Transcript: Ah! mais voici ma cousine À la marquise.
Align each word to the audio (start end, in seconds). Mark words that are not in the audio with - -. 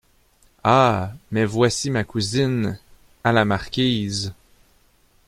Ah! 0.63 1.11
mais 1.29 1.45
voici 1.45 1.91
ma 1.91 2.03
cousine 2.03 2.79
À 3.23 3.31
la 3.31 3.45
marquise. 3.45 4.33